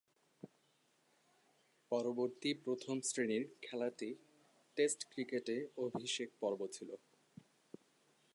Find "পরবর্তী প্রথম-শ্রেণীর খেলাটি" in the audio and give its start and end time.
1.91-4.09